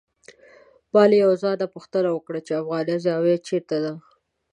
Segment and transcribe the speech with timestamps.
[0.93, 3.93] ما له یو ځوان نه پوښتنه وکړه چې افغانیه زاویه چېرته ده.